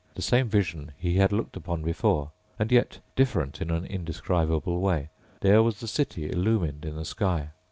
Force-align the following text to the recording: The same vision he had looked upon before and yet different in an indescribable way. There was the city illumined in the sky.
The 0.15 0.23
same 0.23 0.49
vision 0.49 0.93
he 0.97 1.17
had 1.17 1.31
looked 1.31 1.55
upon 1.55 1.83
before 1.83 2.31
and 2.57 2.71
yet 2.71 2.97
different 3.15 3.61
in 3.61 3.69
an 3.69 3.85
indescribable 3.85 4.79
way. 4.81 5.09
There 5.41 5.61
was 5.61 5.79
the 5.79 5.87
city 5.87 6.27
illumined 6.27 6.85
in 6.85 6.95
the 6.95 7.05
sky. 7.05 7.51